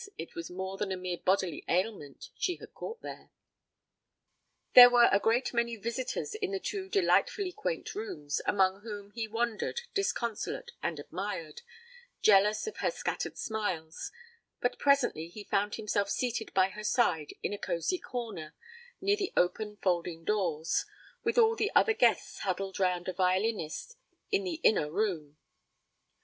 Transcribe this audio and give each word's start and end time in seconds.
it 0.17 0.33
was 0.33 0.49
more 0.49 0.77
than 0.77 0.91
a 0.91 0.97
mere 0.97 1.19
bodily 1.19 1.63
ailment 1.69 2.31
she 2.35 2.55
had 2.55 2.73
caught 2.73 3.03
there. 3.03 3.29
There 4.73 4.89
were 4.89 5.07
a 5.11 5.19
great 5.19 5.53
many 5.53 5.75
visitors 5.75 6.33
in 6.33 6.49
the 6.51 6.59
two 6.59 6.89
delightfully 6.89 7.51
quaint 7.51 7.93
rooms, 7.93 8.41
among 8.47 8.81
whom 8.81 9.11
he 9.11 9.27
wandered 9.27 9.81
disconsolate 9.93 10.71
and 10.81 10.99
admired, 10.99 11.61
jealous 12.19 12.65
of 12.65 12.77
her 12.77 12.89
scattered 12.89 13.37
smiles, 13.37 14.11
but 14.59 14.79
presently 14.79 15.27
he 15.27 15.43
found 15.43 15.75
himself 15.75 16.09
seated 16.09 16.51
by 16.55 16.69
her 16.69 16.83
side 16.83 17.33
on 17.45 17.53
a 17.53 17.59
'cosy 17.59 17.99
corner' 17.99 18.55
near 19.01 19.15
the 19.17 19.31
open 19.37 19.77
folding 19.83 20.23
doors, 20.23 20.87
with 21.23 21.37
all 21.37 21.55
the 21.55 21.71
other 21.75 21.93
guests 21.93 22.39
huddled 22.39 22.79
round 22.79 23.07
a 23.07 23.13
violinist 23.13 23.97
in 24.31 24.43
the 24.45 24.55
inner 24.63 24.89
room. 24.89 25.37